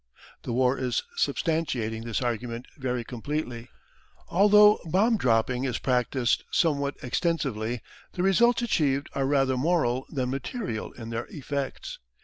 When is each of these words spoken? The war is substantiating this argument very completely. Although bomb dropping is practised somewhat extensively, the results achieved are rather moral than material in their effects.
The 0.41 0.51
war 0.51 0.79
is 0.79 1.03
substantiating 1.15 2.05
this 2.05 2.23
argument 2.23 2.65
very 2.75 3.03
completely. 3.03 3.69
Although 4.29 4.79
bomb 4.85 5.15
dropping 5.15 5.63
is 5.65 5.77
practised 5.77 6.43
somewhat 6.49 6.95
extensively, 7.03 7.83
the 8.13 8.23
results 8.23 8.63
achieved 8.63 9.09
are 9.13 9.27
rather 9.27 9.57
moral 9.57 10.07
than 10.09 10.31
material 10.31 10.91
in 10.93 11.11
their 11.11 11.27
effects. 11.29 11.99